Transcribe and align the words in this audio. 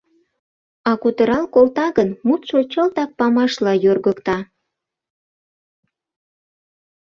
А 0.89 0.91
кутырал 1.01 1.45
колта 1.55 1.87
гын, 1.97 2.09
мутшо 2.25 2.57
чылтак 2.71 3.09
памашла 3.17 3.73
йоргыкта. 3.83 4.37